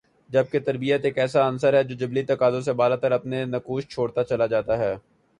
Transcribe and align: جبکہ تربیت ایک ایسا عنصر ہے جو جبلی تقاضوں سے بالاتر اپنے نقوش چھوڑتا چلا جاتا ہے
جبکہ 0.29 0.59
تربیت 0.59 1.03
ایک 1.05 1.17
ایسا 1.17 1.47
عنصر 1.47 1.73
ہے 1.73 1.83
جو 1.83 1.95
جبلی 1.95 2.23
تقاضوں 2.25 2.61
سے 2.61 2.73
بالاتر 2.79 3.11
اپنے 3.11 3.43
نقوش 3.45 3.87
چھوڑتا 3.87 4.23
چلا 4.23 4.45
جاتا 4.45 4.77
ہے 4.77 4.93